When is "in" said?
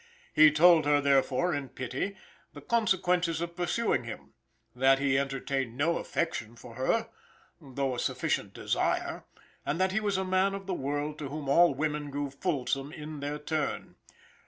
1.53-1.69, 12.91-13.19